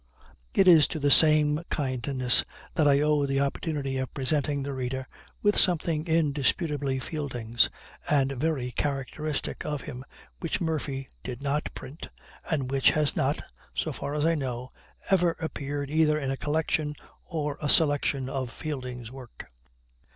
[0.55, 5.05] It is to the same kindness that I owe the opportunity of presenting the reader
[5.43, 7.69] with something indisputably Fielding's
[8.09, 10.03] and very characteristic of him,
[10.39, 12.07] which Murphy did not print,
[12.49, 13.43] and which has not,
[13.75, 14.71] so far as I know,
[15.11, 19.49] ever appeared either in a collection or a selection of Fielding's work.